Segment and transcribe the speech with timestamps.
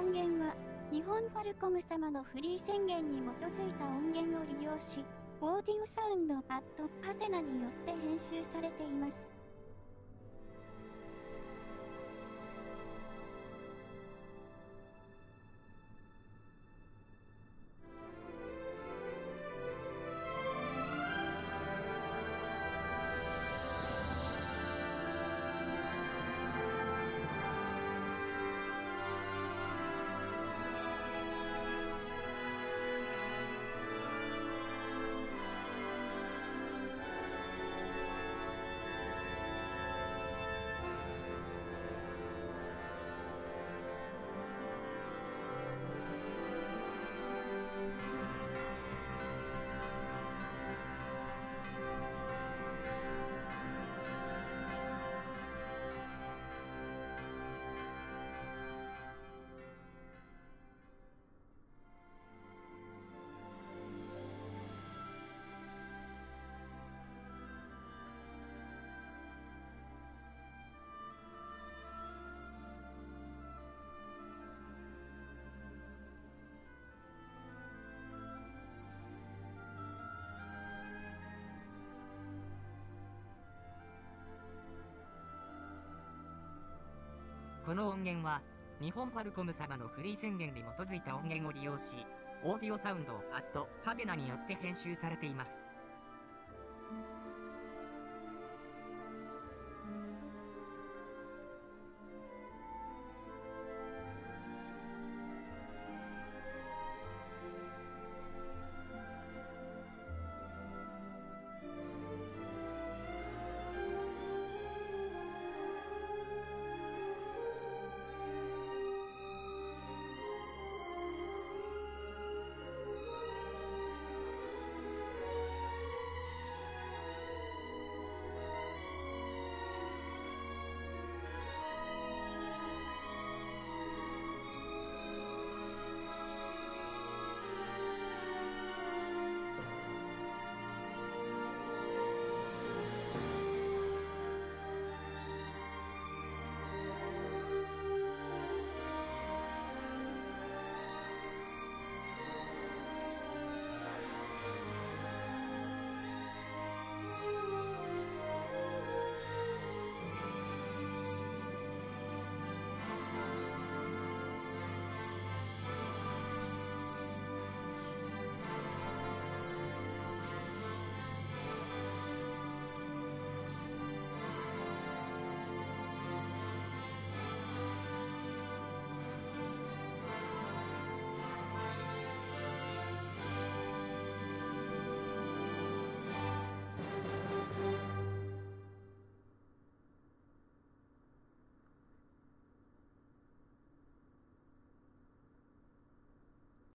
[0.00, 0.54] 音源は、
[0.90, 3.22] 日本ファルコム様のフリー宣言に基
[3.52, 5.04] づいた音源を利用し、
[5.42, 9.29] オーディオサウンドパッドパテナによって編集されています。
[87.70, 88.42] この音源は、
[88.82, 92.04] 日本ファルコム様のフリー宣言に基づいた音源を利用し、
[92.42, 95.60] オーディオサウンドアットハテナによって編集されています。